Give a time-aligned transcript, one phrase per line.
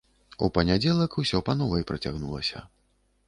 [0.45, 2.65] У панядзелак усё па новай працягнулася.